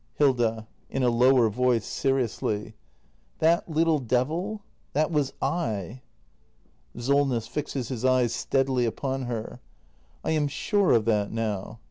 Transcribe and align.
Hilda. 0.15 0.67
[In 0.89 1.03
a 1.03 1.11
lower 1.11 1.47
voice, 1.47 1.85
seriously.] 1.85 2.73
That 3.37 3.69
little 3.69 3.99
devil— 3.99 4.63
that 4.93 5.11
was 5.11 5.31
7. 5.39 6.01
Solness. 6.97 7.45
[Fixes 7.47 7.89
his 7.89 8.03
eyes 8.03 8.33
steadily 8.33 8.85
upon 8.85 9.25
her.] 9.25 9.59
I 10.23 10.31
am 10.31 10.47
sure 10.47 10.91
of 10.93 11.05
that 11.05 11.31
now. 11.31 11.77